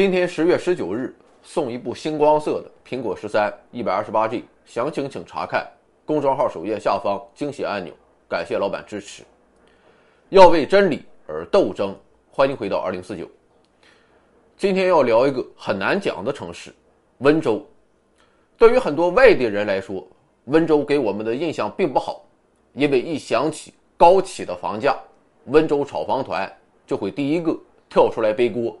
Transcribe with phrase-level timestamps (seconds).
[0.00, 5.70] 今天十月十九日送一部星光色的苹果十三一百二十八 G，详情请查看
[6.06, 7.92] 公众号首页下方惊喜按钮。
[8.26, 9.22] 感谢老板支持。
[10.30, 11.94] 要为真理而斗争，
[12.30, 13.28] 欢迎回到二零四九。
[14.56, 16.72] 今天要聊一个很难讲的城市——
[17.20, 17.62] 温州。
[18.56, 20.08] 对于很多外地人来说，
[20.46, 22.24] 温州给我们的印象并不好，
[22.72, 24.98] 因为一想起高企的房价，
[25.44, 26.50] 温州炒房团
[26.86, 27.54] 就会第一个
[27.90, 28.74] 跳出来背锅。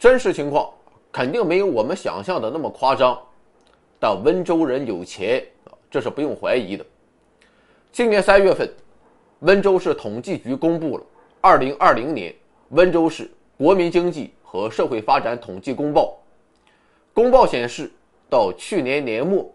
[0.00, 0.66] 真实情况
[1.12, 3.20] 肯定没有我们想象的那么夸张，
[3.98, 5.44] 但温州人有钱
[5.90, 6.82] 这是不用怀疑的。
[7.92, 8.66] 今年三月份，
[9.40, 11.04] 温州市统计局公布了
[11.42, 12.34] 《二零二零年
[12.70, 16.18] 温州市国民经济和社会发展统计公报》。
[17.12, 17.92] 公报显示，
[18.30, 19.54] 到去年年末，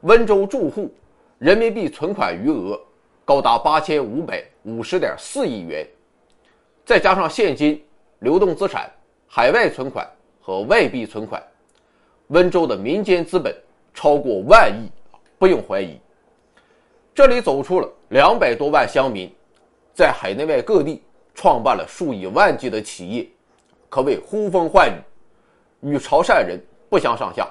[0.00, 0.90] 温州住户
[1.36, 2.80] 人民币存款余额
[3.26, 5.86] 高达八千五百五十点四亿元，
[6.82, 7.84] 再加上现金、
[8.20, 8.90] 流动资产。
[9.34, 10.06] 海外存款
[10.42, 11.42] 和外币存款，
[12.26, 13.56] 温州的民间资本
[13.94, 14.90] 超过万亿，
[15.38, 15.98] 不用怀疑。
[17.14, 19.34] 这里走出了两百多万乡民，
[19.94, 21.02] 在海内外各地
[21.34, 23.26] 创办了数以万计的企业，
[23.88, 25.00] 可谓呼风唤雨，
[25.80, 27.48] 与潮汕人不相上下。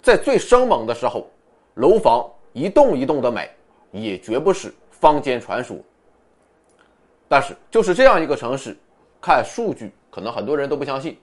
[0.00, 1.28] 在最生猛的时候，
[1.74, 3.46] 楼房一栋一栋的买，
[3.90, 5.76] 也绝不是坊间传说。
[7.28, 8.74] 但是，就是这样一个城市，
[9.20, 9.92] 看数据。
[10.10, 11.16] 可能很多人都不相信。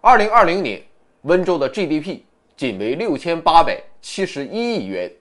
[0.00, 0.82] 二零二零年，
[1.22, 2.20] 温州的 GDP
[2.56, 5.12] 仅为六千八百七十一亿元，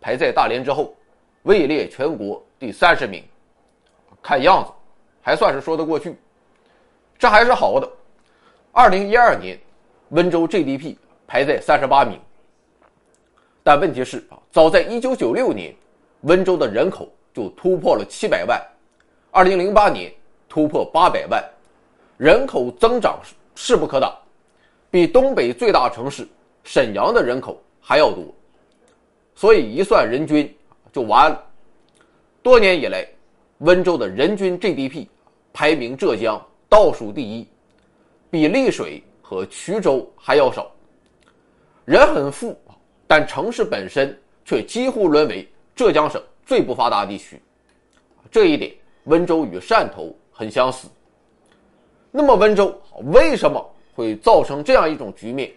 [0.00, 0.94] 排在大连之后，
[1.42, 3.24] 位列全国第三十名。
[4.22, 4.70] 看样子，
[5.22, 6.14] 还算是说得过去。
[7.18, 7.90] 这还是好的。
[8.70, 9.58] 二零一二年，
[10.10, 10.94] 温州 GDP
[11.26, 12.20] 排在三十八名。
[13.62, 15.74] 但问题是啊，早在一九九六年，
[16.20, 18.60] 温州的人口就突破了七百万，
[19.30, 20.12] 二零零八年
[20.54, 21.44] 突破八百万。
[22.16, 23.18] 人口增长
[23.56, 24.16] 势不可挡，
[24.88, 26.28] 比东北最大城市
[26.62, 28.32] 沈阳的人口还要多，
[29.34, 30.56] 所以一算人均
[30.92, 31.44] 就完了。
[32.40, 33.04] 多年以来，
[33.58, 35.08] 温州的人均 GDP
[35.52, 37.48] 排名浙江倒数第一，
[38.30, 40.70] 比丽水和衢州还要少。
[41.84, 42.56] 人很富，
[43.08, 47.42] 但城市本身却几乎沦为浙江省最不发达地区。
[48.30, 48.72] 这一点，
[49.06, 50.88] 温州与汕头很相似。
[52.10, 52.78] 那么温州
[53.12, 55.50] 为什么会造成这样一种局面？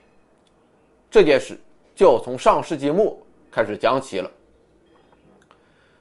[1.12, 1.60] 这件事
[1.96, 3.18] 就要从上世纪末
[3.52, 4.32] 开始讲起了。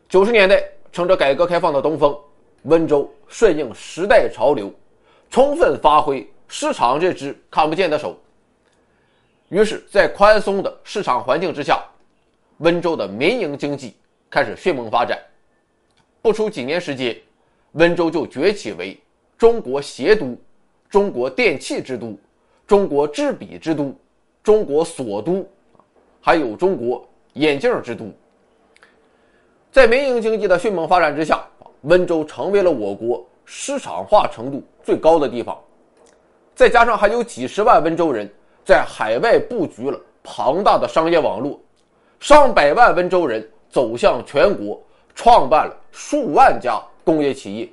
[0.09, 2.17] 九十年代，乘着改革开放的东风，
[2.63, 4.73] 温州顺应时代潮流，
[5.31, 8.17] 充分发挥市场这只看不见的手。
[9.49, 11.85] 于是，在宽松的市场环境之下，
[12.59, 13.97] 温州的民营经济
[14.29, 15.19] 开始迅猛发展。
[16.21, 17.17] 不出几年时间，
[17.77, 18.99] 温州就崛起为
[19.39, 20.37] 中国鞋都。
[20.89, 22.17] 中国电器之都，
[22.65, 23.93] 中国制笔之都，
[24.41, 25.45] 中国锁都，
[26.21, 28.07] 还有中国眼镜之都。
[29.73, 31.45] 在民营经济的迅猛发展之下，
[31.83, 35.59] 温州成为了我国市场化程度最高的地方。
[36.55, 38.33] 再加上还有几十万温州人
[38.65, 41.61] 在海外布局了庞大的商业网络，
[42.21, 44.81] 上百万温州人走向全国，
[45.17, 47.69] 创办了数万家工业企业。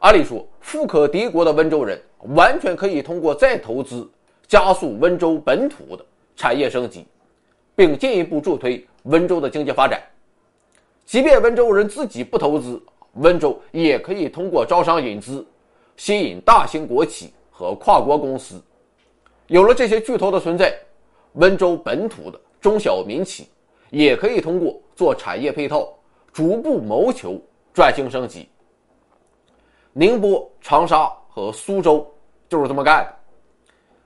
[0.00, 1.96] 按理说，富可敌国的温州人
[2.34, 4.10] 完全可以通过再投资，
[4.48, 6.04] 加速温州本土的
[6.34, 7.06] 产业升级，
[7.76, 10.02] 并进一步助推温州的经济发展。
[11.06, 12.82] 即便温州人自己不投资，
[13.14, 15.46] 温州也可以通过招商引资，
[15.96, 18.60] 吸引大型国企和跨国公司。
[19.46, 20.76] 有了这些巨头的存在，
[21.34, 23.46] 温州本土的中小民企
[23.90, 25.88] 也可以通过做产业配套，
[26.32, 27.40] 逐步谋求
[27.72, 28.48] 转型升级。
[29.92, 32.08] 宁波、长沙和苏州
[32.48, 33.16] 就是这么干的。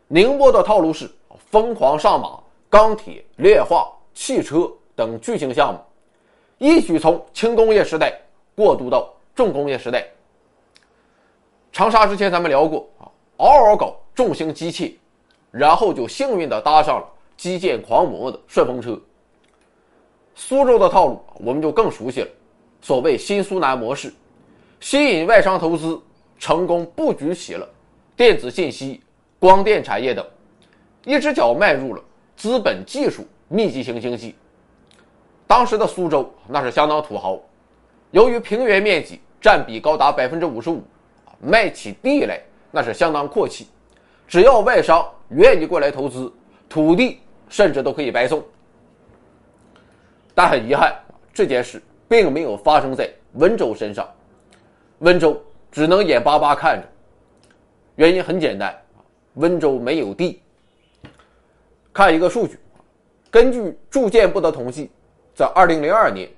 [0.09, 1.11] 宁波的套路是
[1.51, 2.39] 疯狂上马，
[2.69, 5.81] 钢铁、炼化、汽车等巨型项目，
[6.59, 8.19] 一举从轻工业时代
[8.55, 10.07] 过渡到重工业时代。
[11.73, 13.09] 长沙之前咱们聊过啊，
[13.39, 15.01] 嗷嗷搞重型机器，
[15.51, 17.07] 然后就幸运的搭上了
[17.37, 18.99] 基建狂魔的顺风车。
[20.35, 22.29] 苏州的套路我们就更熟悉了，
[22.85, 24.13] 所谓新苏南模式。
[24.79, 25.99] 吸引外商投资，
[26.39, 27.67] 成功布局起了
[28.15, 29.01] 电子信息、
[29.39, 30.23] 光电产业等，
[31.07, 32.05] 一只脚迈入了
[32.37, 34.35] 资本技术密集型经济。
[35.47, 37.41] 当时的苏州那是相当土豪，
[38.11, 40.83] 由于平原面积占比高达百分之五十五，
[41.41, 42.39] 卖起地来
[42.71, 43.67] 那是相当阔气。
[44.29, 46.31] 只要外商愿意过来投资，
[46.69, 48.45] 土地甚至都可以白送。
[50.35, 50.95] 但很遗憾，
[51.33, 54.09] 这件事并没有发生在温州身上。
[54.99, 55.41] 温州
[55.71, 56.89] 只能眼巴巴看着，
[57.97, 58.75] 原因很简单，
[59.35, 60.41] 温州没有地。
[61.93, 62.59] 看一个数据，
[63.31, 64.91] 根据住建部的统计，
[65.35, 66.29] 在2002年，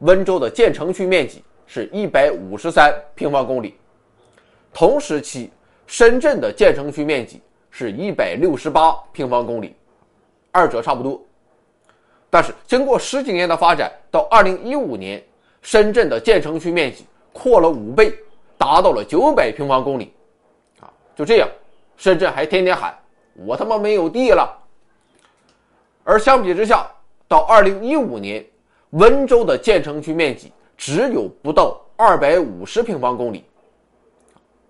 [0.00, 3.74] 温州的建成区面积是153平方公里，
[4.72, 5.50] 同时期
[5.86, 9.74] 深圳的建成区面积是168平方公里，
[10.50, 11.22] 二者差不多。
[12.32, 15.22] 但是经过十几年的发展，到2015年，
[15.60, 18.10] 深圳的建成区面积扩了五倍，
[18.56, 20.14] 达到了900平方公里。
[20.80, 21.48] 啊，就这样，
[21.98, 22.98] 深圳还天天喊
[23.34, 24.50] 我他妈没有地了。
[26.04, 26.90] 而相比之下，
[27.28, 28.42] 到2015年，
[28.92, 33.44] 温州的建成区面积只有不到250平方公里。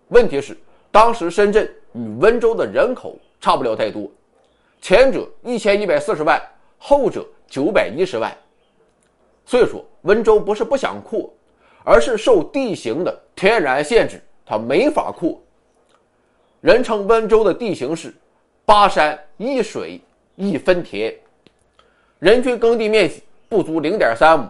[0.08, 0.58] 问题是，
[0.90, 4.10] 当时深圳与温州的人口差不了太多，
[4.80, 6.42] 前者1140万，
[6.76, 8.36] 后者910万。
[9.44, 11.30] 所以说，温州不是不想扩，
[11.84, 15.38] 而是受地形的天然限制，它没法扩。
[16.60, 18.14] 人称温州的地形是
[18.64, 20.00] 八山一水
[20.36, 21.14] 一分田。
[22.20, 24.48] 人均耕地面积不足零点三亩，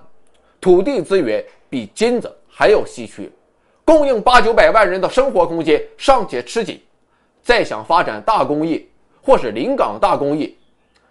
[0.60, 3.28] 土地资源比金子还要稀缺，
[3.82, 6.81] 供应八九百万人的生活空间尚且吃紧，
[7.43, 8.87] 再想发展大工业
[9.22, 10.52] 或是临港大工业，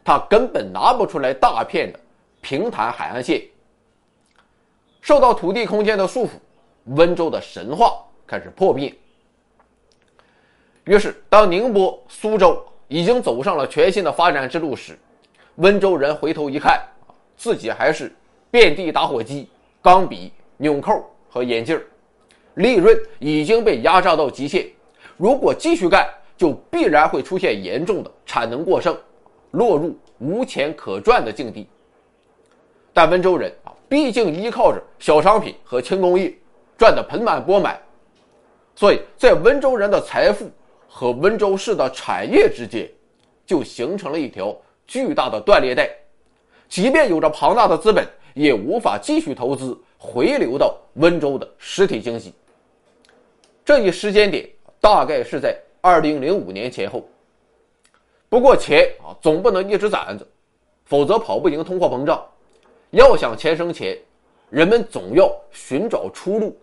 [0.03, 1.99] 它根本拿不出来大片的
[2.41, 3.41] 平坦海岸线。
[5.01, 6.31] 受到土地空间的束缚，
[6.85, 8.93] 温州的神话开始破灭。
[10.85, 14.97] 于是，当宁波、苏州已经走上了全新的发展之路时，
[15.55, 16.81] 温州人回头一看，
[17.37, 18.11] 自己还是
[18.49, 19.47] 遍地打火机、
[19.81, 21.79] 钢笔、纽扣和眼镜
[22.55, 24.67] 利润已经被压榨到极限。
[25.17, 28.97] 如果继续干，就必然会出现严重的产能过剩，
[29.51, 31.67] 落入无钱可赚的境地。
[32.93, 36.33] 但温州人啊，毕竟依靠着小商品和轻工业
[36.77, 37.79] 赚得盆满钵满，
[38.75, 40.49] 所以在温州人的财富
[40.87, 42.89] 和温州市的产业之间，
[43.45, 44.55] 就形成了一条。
[44.87, 45.89] 巨大的断裂带，
[46.67, 52.33] 即便有着庞大的资本，也无法继续投资回流到温州的实体经济。
[53.63, 54.45] 这一时间点
[54.81, 57.07] 大概是在二零零五年前后。
[58.31, 60.25] 不过钱啊，总不能一直攒着，
[60.85, 62.25] 否则跑不赢通货膨胀。
[62.91, 63.99] 要想钱生钱，
[64.49, 66.57] 人们总要寻找出路。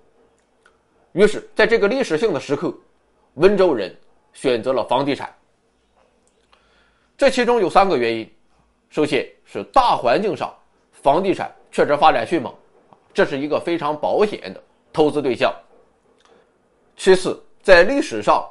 [1.12, 2.72] 于是，在这个历史性的时刻，
[3.34, 3.94] 温州人
[4.32, 5.30] 选择了房地产。
[7.18, 8.32] 这其中有三个原因，
[8.88, 10.50] 首先是大环境上，
[10.90, 12.50] 房地产确实发展迅猛，
[13.12, 15.54] 这是一个非常保险的投资对象。
[16.96, 18.42] 其次，在历史上，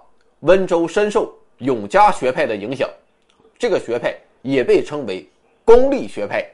[0.42, 2.88] 温州深受永嘉学派的影响，
[3.58, 5.28] 这个学派也被称为
[5.66, 6.46] 功利学派，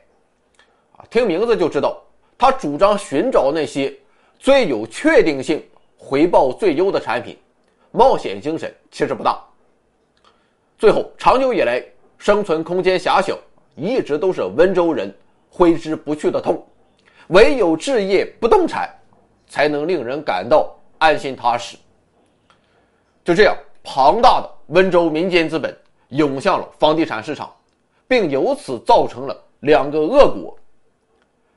[0.97, 2.01] 啊，听名字就知道，
[2.37, 3.93] 他主张寻找那些
[4.39, 5.63] 最有确定性、
[5.97, 7.37] 回报最优的产品，
[7.91, 9.43] 冒险精神其实不大。
[10.77, 11.83] 最后，长久以来。
[12.19, 13.37] 生存空间狭小，
[13.75, 15.13] 一直都是温州人
[15.49, 16.65] 挥之不去的痛。
[17.27, 18.89] 唯有置业不动产，
[19.49, 21.75] 才能令人感到安心踏实。
[23.25, 25.77] 就这样，庞大的温州民间资本
[26.13, 27.53] 涌向了房地产市场，
[28.07, 30.57] 并由此造成了两个恶果：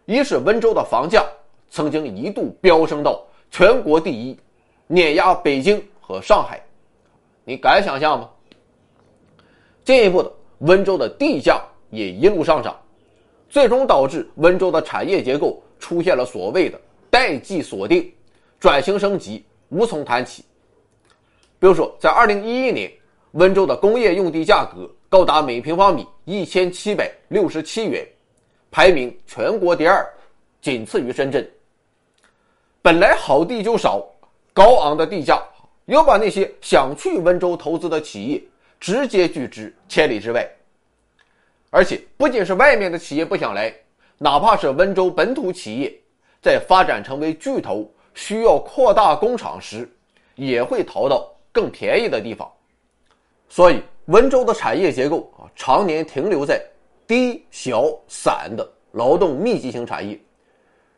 [0.05, 1.25] 一是温州的房价
[1.71, 4.39] 曾经一度飙升到全国第一，
[4.87, 6.61] 碾压北京和上海。
[7.45, 8.29] 你敢想象吗？
[9.85, 10.33] 进一步的。
[10.61, 11.61] 温州的地价
[11.91, 12.75] 也一路上涨，
[13.47, 18.11] 最终导致温州的产业结构出现了所谓的代际锁定，
[18.59, 20.43] 转型升级无从谈起。
[21.59, 22.91] 比如说，在二零一一年，
[23.37, 28.03] 温州的工业用地价格高达每平方米一千七百六十七元，
[28.71, 30.03] 排名全国第二，
[30.63, 31.47] 仅次于深圳。
[32.81, 34.03] 本来好地就少，
[34.55, 35.43] 高昂的地价
[35.85, 38.43] 又把那些想去温州投资的企业。
[38.79, 40.47] 直接拒之千里之外，
[41.71, 43.75] 而且不仅是外面的企业不想来，
[44.19, 45.91] 哪怕是温州本土企业，
[46.43, 49.91] 在发展成为巨头需要扩大工厂时，
[50.35, 52.51] 也会逃到更便宜的地方。
[53.49, 56.61] 所以，温州的产业结构啊，常年停留在
[57.07, 60.21] 低小散的劳动密集型产业。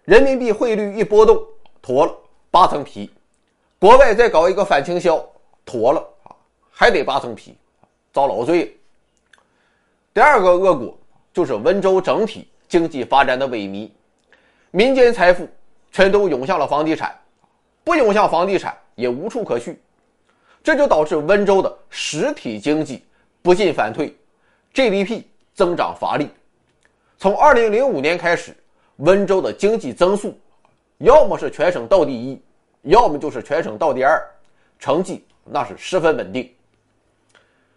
[0.05, 1.43] 人民币汇率一波动，
[1.83, 2.15] 脱了
[2.51, 3.09] 八层皮；
[3.79, 5.25] 国外再搞一个反倾销，
[5.65, 6.35] 脱了啊，
[6.71, 7.57] 还得八层皮。
[8.11, 8.75] 遭老罪。
[10.15, 10.99] 第二个恶果
[11.33, 13.89] 就是温州整体经济发展的萎靡，
[14.71, 15.47] 民间财富
[15.93, 17.17] 全都涌向了房地产，
[17.85, 19.81] 不涌向房地产也无处可去，
[20.69, 23.03] 这就导致温州的实体经济
[23.41, 24.15] 不进反退
[24.75, 25.23] ，GDP
[25.55, 26.29] 增长乏力。
[27.17, 28.55] 从2005年开始，
[28.97, 30.39] 温州的经济增速
[30.99, 32.39] 要么是全省倒第一，
[32.83, 34.23] 要么就是全省倒第二，
[34.79, 36.55] 成绩那是十分稳定。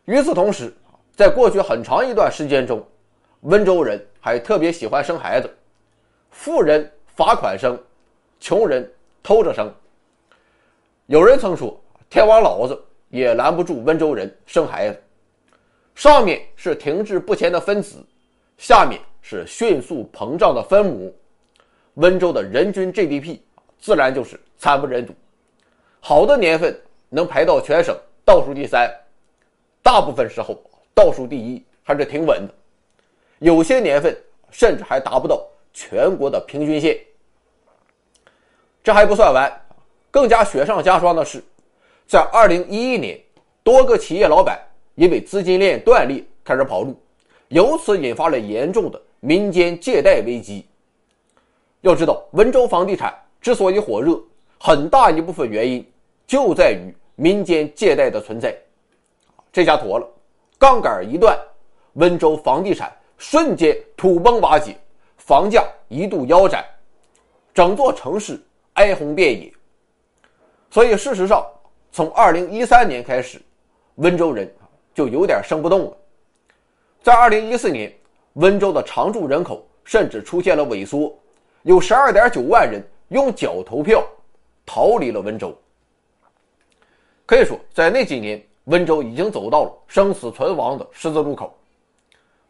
[0.04, 0.76] 与此同时，
[1.16, 2.86] 在过去很长一段时间中，
[3.44, 5.50] 温州人还特别喜欢生孩子，
[6.30, 7.82] 富人罚款生，
[8.42, 8.86] 穷人
[9.24, 9.74] 偷着生。
[11.06, 11.81] 有人曾说，
[12.12, 12.78] 天王老子
[13.08, 15.02] 也拦不住温州人生孩子。
[15.96, 18.06] 上面是停滞不前的分子，
[18.58, 21.16] 下面是迅速膨胀的分母。
[21.94, 23.40] 温州的人均 GDP
[23.80, 25.14] 自然就是惨不忍睹。
[26.02, 26.78] 好的年份
[27.08, 28.94] 能排到全省倒数第三，
[29.82, 30.62] 大部分时候
[30.94, 32.54] 倒数第一还是挺稳的。
[33.40, 34.14] 有些年份
[34.50, 37.00] 甚至还达不到全国的平均线。
[38.84, 39.50] 这还不算完，
[40.10, 41.42] 更加雪上加霜的是，
[42.12, 43.18] 在2011年，
[43.64, 44.60] 多个企业老板
[44.96, 46.94] 因为资金链断裂开始跑路，
[47.48, 50.66] 由此引发了严重的民间借贷危机。
[51.80, 54.22] 要知道，温州房地产之所以火热，
[54.60, 55.90] 很大一部分原因
[56.28, 58.54] 就在于民间借贷的存在。
[59.50, 60.06] 这下妥了，
[60.60, 61.40] 杠杆一断，
[61.94, 64.76] 温州房地产瞬间土崩瓦解，
[65.16, 66.62] 房价一度腰斩，
[67.54, 68.38] 整座城市。
[68.74, 69.54] 哀鸿遍野，
[70.70, 71.46] 所以事实上，
[71.92, 73.42] 从二零一三年开始，
[73.96, 74.50] 温州人
[74.94, 75.98] 就有点生不动了。
[77.04, 77.94] 在二零一四年，
[78.34, 81.14] 温州的常住人口甚至出现了萎缩，
[81.64, 84.06] 有十二点九万人用脚投票，
[84.66, 85.54] 逃离了温州。
[87.26, 91.54] 可以说，在那几年，温州已经走到了生死存亡的十字路口。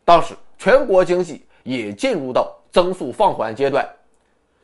[0.06, 3.88] 当时，全国经济也进入到增速放缓阶段，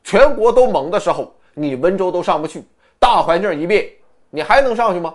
[0.04, 1.34] 全国都猛的时候。
[1.60, 2.64] 你温州都上不去，
[3.00, 3.90] 大环境一变，
[4.30, 5.14] 你还能上去吗？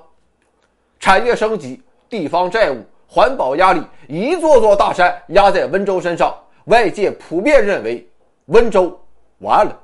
[0.99, 6.35] 产业升级、地方债务、环保压力，一座座大山压在温州身上，
[6.67, 8.09] 外界普遍认为
[8.47, 8.99] 温州
[9.39, 9.79] 完了。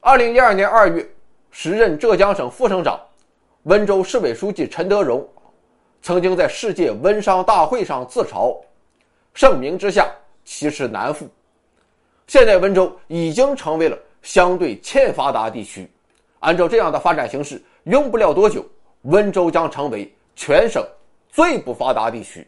[0.00, 1.08] 二零一二年二月，
[1.50, 3.00] 时任浙江省副省长、
[3.64, 5.26] 温州市委书记陈德荣，
[6.02, 8.56] 曾经在世界温商大会上自嘲
[9.34, 10.10] ：“盛名之下，
[10.44, 11.26] 其实难副。”
[12.28, 13.98] 现在温州已经成为了。
[14.22, 15.90] 相对欠发达地区，
[16.42, 18.64] 按照这样的发展形势，用不了多久，
[19.02, 20.84] 温州将成为全省
[21.28, 22.46] 最不发达地区。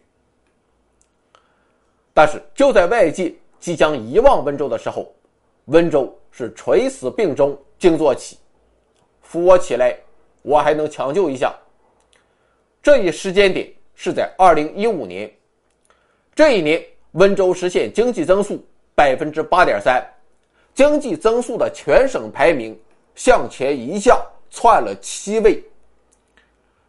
[2.13, 5.13] 但是就在外界即将遗忘温州的时候，
[5.67, 8.37] 温州是垂死病中惊坐起，
[9.23, 9.97] 扶我起来，
[10.43, 11.55] 我还能抢救一下。
[12.83, 15.33] 这一时间点是在二零一五年，
[16.35, 20.05] 这一年温州实现经济增速百分之八点三。
[20.75, 22.77] 经济增速的全省排名
[23.15, 25.63] 向前一下窜了七位。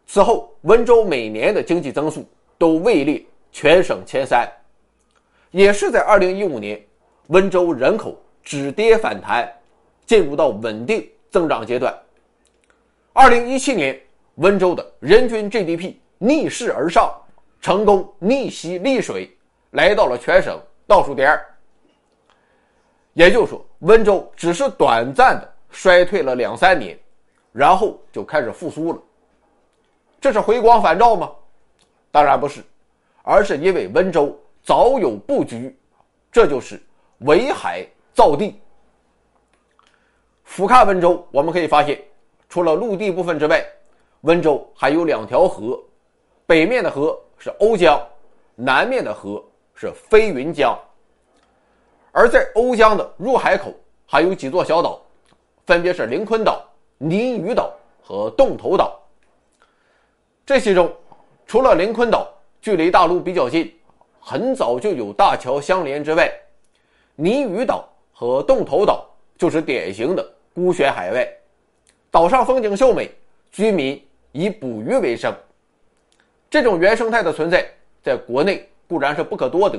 [0.06, 2.24] 此后，温州每年的经济增速
[2.56, 4.48] 都位列全省前三。
[5.50, 6.80] 也是在2015年，
[7.28, 9.52] 温州人口止跌反弹，
[10.04, 11.92] 进入到稳定增长阶段。
[13.14, 14.00] 2017年，
[14.36, 17.12] 温州的人均 GDP 逆势而上，
[17.60, 19.30] 成功逆袭丽水，
[19.70, 21.44] 来到了全省倒数第二。
[23.14, 26.98] 也就是说，温州只是短暂的衰退了两三年，
[27.52, 28.98] 然后就开始复苏了。
[30.18, 31.30] 这是回光返照吗？
[32.10, 32.64] 当然不是，
[33.22, 35.78] 而是因为温州早有布局，
[36.32, 36.82] 这就是
[37.18, 38.58] 围海造地。
[40.44, 42.02] 俯瞰温州，我们可以发现，
[42.48, 43.62] 除了陆地部分之外，
[44.22, 45.78] 温州还有两条河，
[46.46, 48.00] 北面的河是瓯江，
[48.54, 50.74] 南面的河是飞云江。
[52.12, 53.74] 而在瓯江的入海口
[54.06, 55.02] 还有几座小岛，
[55.66, 56.64] 分别是灵坤岛、
[56.96, 58.96] 泥屿岛和洞头岛。
[60.46, 60.90] 这其中，
[61.44, 62.32] 除了灵坤岛
[62.62, 63.74] 距离大陆比较近，
[64.20, 66.32] 很早就有大桥相连之外，
[67.16, 69.04] 泥屿岛和洞头岛
[69.36, 71.28] 就是典型的孤悬海外。
[72.12, 73.10] 岛上风景秀美，
[73.50, 75.34] 居民以捕鱼为生。
[76.48, 77.68] 这种原生态的存在，
[78.04, 79.78] 在国内固然是不可多得。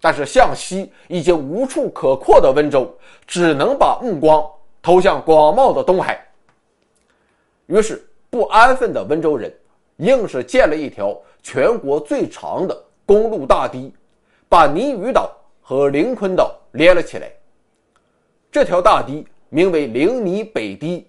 [0.00, 2.90] 但是向西已经无处可扩的温州，
[3.26, 4.42] 只能把目光
[4.88, 6.18] 投向广袤的东海。
[7.66, 9.54] 于是，不安分的温州人
[9.98, 13.92] 硬是建了一条全国最长的公路大堤，
[14.48, 15.30] 把泥屿岛
[15.60, 17.30] 和灵坤岛连了起来。
[18.50, 21.06] 这条大堤名为灵泥北堤，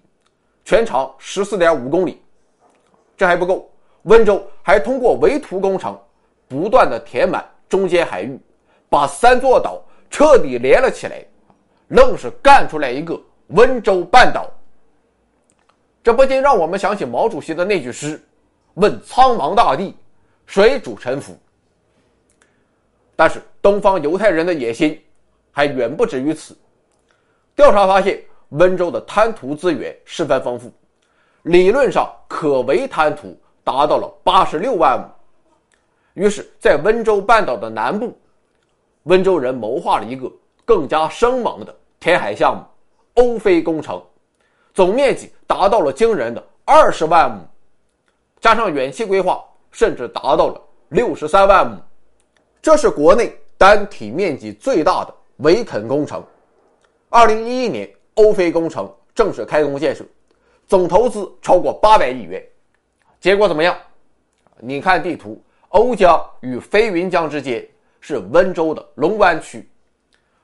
[0.62, 2.20] 全长十四点五公里。
[3.16, 3.70] 这还不够，
[4.02, 5.98] 温州还通过围土工程，
[6.46, 8.38] 不断的填满中间海域。
[8.90, 11.24] 把三座岛彻底连了起来，
[11.88, 13.18] 愣是干出来一个
[13.50, 14.50] 温州半岛。
[16.02, 18.20] 这不禁让我们想起毛主席的那句诗
[18.74, 19.94] ：“问苍茫大地，
[20.46, 21.36] 谁主沉浮？”
[23.14, 24.98] 但是东方犹太人的野心
[25.52, 26.56] 还远不止于此。
[27.54, 30.72] 调查发现，温州的滩涂资源十分丰富，
[31.42, 35.06] 理论上可为滩涂达到了八十六万亩。
[36.14, 38.18] 于是，在温州半岛的南部，
[39.02, 40.32] 温州人谋划了一个
[40.64, 42.64] 更加生猛的填海项目——
[43.14, 44.02] 欧菲工程，
[44.74, 47.40] 总面积达到了惊人的二十万亩，
[48.40, 51.76] 加上远期规划，甚至达到了六十三万亩。
[52.62, 56.22] 这是国内单体面积最大的围垦工程。
[57.08, 60.04] 二零一一年，欧菲工程正式开工建设，
[60.66, 62.42] 总投资超过八百亿元。
[63.20, 63.76] 结果怎么样？
[64.58, 65.42] 你看地图。
[65.72, 67.64] 瓯江与飞云江之间
[68.00, 69.70] 是温州的龙湾区，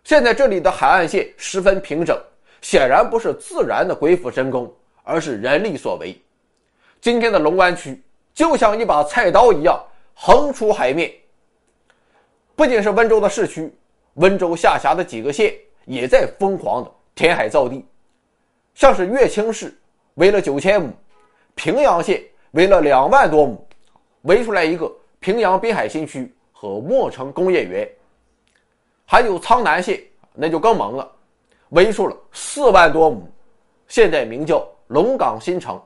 [0.05, 2.17] 现在这里的海岸线十分平整，
[2.61, 4.73] 显然不是自然的鬼斧神工，
[5.03, 6.21] 而是人力所为。
[7.01, 8.03] 今天的龙湾区
[8.35, 9.81] 就像一把菜刀一样
[10.15, 11.13] 横出海面。
[12.55, 13.73] 不仅是温州的市区，
[14.15, 17.85] 温州下辖的几个县也在疯狂的填海造地，
[18.75, 19.77] 像是乐清市
[20.15, 20.91] 围了九千亩，
[21.55, 22.23] 平阳县
[22.53, 23.67] 围了两万多亩，
[24.23, 24.91] 围出来一个。
[25.19, 27.89] 平阳滨海新区和墨城工业园，
[29.05, 30.01] 还有苍南县，
[30.35, 31.11] 那就更猛了，
[31.71, 33.31] 围出了四万多亩，
[33.89, 35.81] 现在名叫龙岗新城。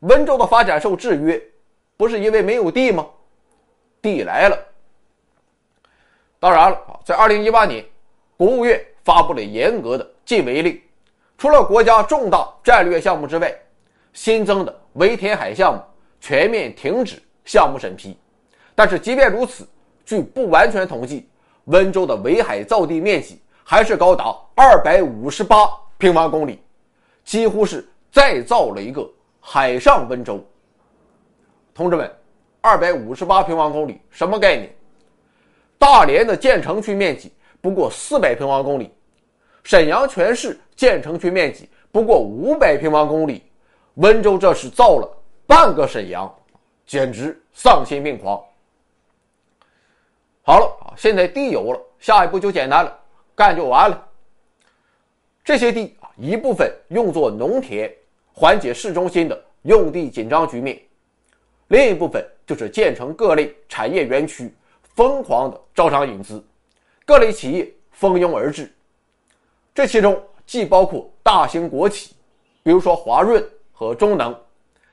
[0.00, 1.40] 温州的发展受制约，
[1.96, 3.06] 不是因为没有地吗？
[4.00, 4.58] 地来了。
[6.38, 7.84] 当然了，在二零一八年，
[8.36, 10.80] 国务院发布了严格的禁围令，
[11.36, 13.54] 除了国家重大战略项目之外，
[14.12, 15.82] 新增的围填海项目
[16.20, 17.22] 全面停止。
[17.42, 18.16] 项目审批，
[18.76, 19.66] 但是即便如此，
[20.04, 21.28] 据不完全统计，
[21.64, 26.62] 温州的围海造地面积还是高达二百五十八平方公里，
[27.24, 29.08] 几乎是再造了一个
[29.40, 30.44] 海上温州。
[31.74, 32.10] 同志们，
[32.60, 34.74] 二百五十八平方公里什么概念？
[35.78, 38.92] 大连的建成区面积不过四百平方公里，
[39.62, 43.42] 沈阳全市建成区面积不过五百平方公里，
[43.94, 45.08] 温州这是造了
[45.46, 46.32] 半个沈阳。
[46.86, 48.44] 简直丧心病狂！
[50.42, 52.98] 好了啊，现在地有了，下一步就简单了，
[53.40, 54.06] 干就完了。
[55.42, 57.90] 这些地啊，一部分用作农田，
[58.34, 60.76] 缓解市中心的用地紧张局面；
[61.68, 64.52] 另一部分就是建成各类产业园区，
[64.94, 66.44] 疯狂的招商引资，
[67.06, 68.70] 各类企业蜂拥而至。
[69.74, 72.14] 这其中既包括大型国企，
[72.62, 74.38] 比如说华润和中能，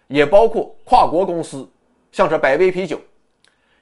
[0.08, 1.70] 也包括跨国公司。
[2.14, 2.98] 像是百威啤酒，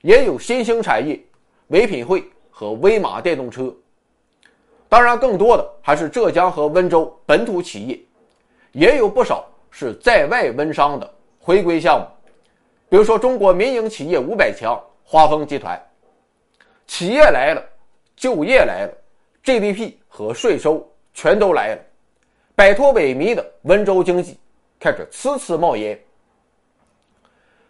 [0.02, 1.24] 也有新兴产业，
[1.68, 3.72] 唯品会和威马电动车。
[4.96, 8.00] 当然，更多的还是浙江和温州本土企业，
[8.72, 12.08] 也有不少是在外温商的回归项目。
[12.88, 15.78] 比如说，中国民营企业五百强华丰集团，
[16.88, 17.62] 企业来了，
[18.16, 18.94] 就业来了
[19.44, 21.82] ，GDP 和税收全都来了，
[22.56, 24.40] 摆脱萎靡的温州经济
[24.80, 26.00] 开始呲呲冒烟。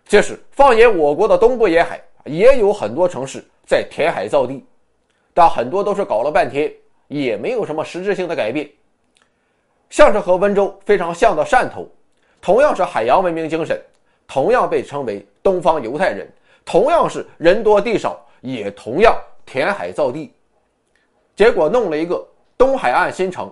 [0.05, 4.63] 即使放眼我国的东部沿海，也有很多城市在填海造地，
[5.33, 6.71] 但很多都是搞了半天，
[7.07, 8.69] 也没有什么实质性的改变。
[9.89, 11.87] 像是和温州非常像的汕头，
[12.41, 13.79] 同样是海洋文明精神，
[14.27, 16.27] 同样被称为东方犹太人，
[16.65, 20.33] 同样是人多地少，也同样填海造地，
[21.35, 22.25] 结果弄了一个
[22.57, 23.51] 东海岸新城，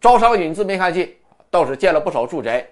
[0.00, 1.08] 招商引资没看见，
[1.50, 2.66] 倒是建了不少住宅。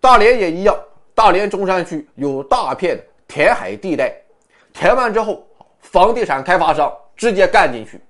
[0.00, 0.76] 大连也一样。
[1.14, 4.16] 大连中山区有大片填海地带，
[4.72, 5.46] 填完之后，
[5.78, 8.00] 房地产开发商直接干进去。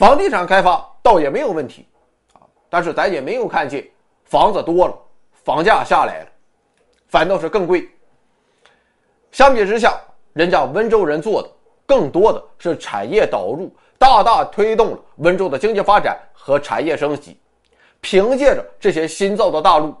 [0.00, 1.86] 房地产开发倒也没有问题，
[2.32, 3.86] 啊，但是咱也没有看见
[4.24, 4.98] 房子多了，
[5.44, 6.26] 房价下来了，
[7.08, 7.86] 反倒是更贵。
[9.30, 10.00] 相比之下，
[10.32, 11.50] 人家温州人做的
[11.84, 17.38] 更多的是产业导入，大大推动了温州的经济发展和产业升级。
[18.00, 19.94] 凭借着这些新造的大路。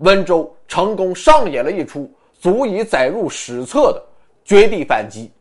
[0.00, 4.04] 温州成功上演了一出足以载入史册的
[4.44, 5.32] 绝地反击，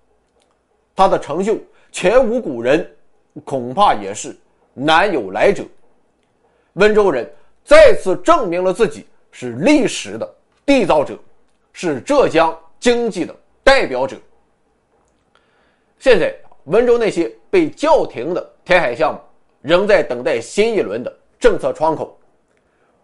[0.95, 1.57] 他的成就
[1.91, 2.89] 前无古人，
[3.43, 4.35] 恐怕也是
[4.73, 5.63] 难有来者。
[6.73, 7.29] 温州人
[7.63, 11.17] 再次证明了自己是历史的缔造者，
[11.73, 14.17] 是浙江经济的代表者。
[15.99, 19.19] 现在，温州那些被叫停的填海项目，
[19.61, 22.17] 仍在等待新一轮的政策窗口。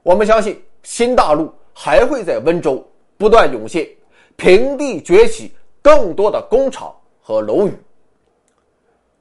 [0.04, 0.62] 我们相信。
[0.84, 2.84] 新大陆还会在温州
[3.15, 3.88] 不断涌现，
[4.36, 6.91] 平地崛起更多的工厂
[7.22, 7.72] 和楼宇。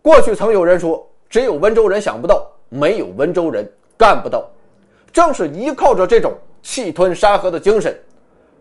[0.02, 4.48] 过去曾有人说，只有温州人想不到，没有温州人干不到。
[5.12, 6.32] 正是依靠着这种
[6.62, 7.98] 气吞山河的精神，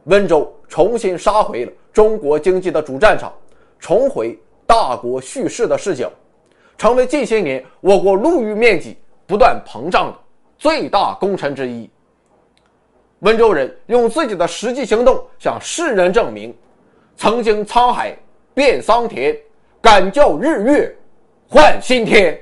[0.05, 3.31] 温州重新杀回了中国经济的主战场，
[3.79, 6.11] 重回大国叙事的视角，
[6.77, 10.17] 成为近些年我国陆域面积不断膨胀的
[10.57, 11.89] 最大功臣之一。
[13.19, 16.53] 温州人用自己的实际行动向世人证明：
[17.15, 18.17] 曾经沧海
[18.53, 19.37] 变桑田，
[19.81, 20.95] 敢叫日月
[21.51, 22.39] 换新天。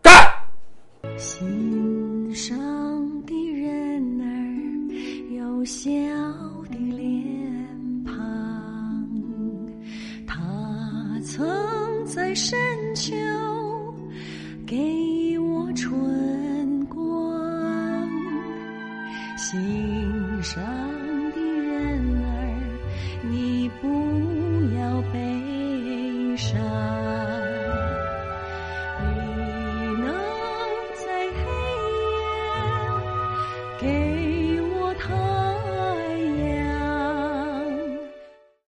[0.00, 0.12] 干！
[1.18, 2.56] 心上
[3.26, 4.24] 的人儿
[5.34, 5.82] 有笑
[6.70, 7.04] 的脸
[8.06, 8.14] 庞，
[10.28, 10.38] 他
[11.24, 12.56] 曾在深
[12.94, 13.12] 秋
[14.64, 17.02] 给我春光。
[19.36, 20.62] 心上